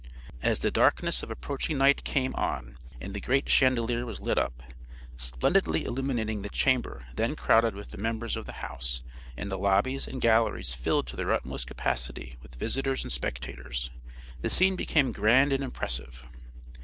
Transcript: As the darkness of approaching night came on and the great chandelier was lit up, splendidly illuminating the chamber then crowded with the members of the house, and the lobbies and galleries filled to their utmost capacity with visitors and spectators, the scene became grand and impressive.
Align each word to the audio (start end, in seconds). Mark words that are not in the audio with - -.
As 0.41 0.61
the 0.61 0.71
darkness 0.71 1.21
of 1.21 1.29
approaching 1.29 1.77
night 1.77 2.03
came 2.03 2.33
on 2.33 2.75
and 2.99 3.13
the 3.13 3.21
great 3.21 3.47
chandelier 3.49 4.03
was 4.03 4.19
lit 4.19 4.35
up, 4.39 4.63
splendidly 5.15 5.85
illuminating 5.85 6.41
the 6.41 6.49
chamber 6.49 7.05
then 7.13 7.35
crowded 7.35 7.75
with 7.75 7.91
the 7.91 7.99
members 7.99 8.35
of 8.35 8.47
the 8.47 8.53
house, 8.65 9.03
and 9.37 9.51
the 9.51 9.59
lobbies 9.59 10.07
and 10.07 10.19
galleries 10.19 10.73
filled 10.73 11.05
to 11.05 11.15
their 11.15 11.31
utmost 11.31 11.67
capacity 11.67 12.35
with 12.41 12.55
visitors 12.55 13.03
and 13.03 13.11
spectators, 13.11 13.91
the 14.41 14.49
scene 14.49 14.75
became 14.75 15.11
grand 15.11 15.53
and 15.53 15.63
impressive. 15.63 16.23